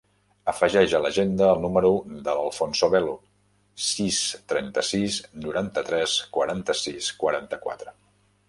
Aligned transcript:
Afegeix 0.51 0.93
a 0.99 1.01
l'agenda 1.05 1.49
el 1.55 1.59
número 1.65 1.91
de 2.29 2.33
l'Alfonso 2.39 2.89
Velo: 2.95 3.13
sis, 3.89 4.23
trenta-sis, 4.55 5.21
noranta-tres, 5.45 6.19
quaranta-sis, 6.39 7.13
quaranta-quatre. 7.25 7.99